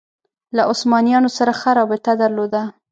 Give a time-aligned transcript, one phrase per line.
[0.55, 2.61] له عثمانیانو سره ښه رابطه درلوده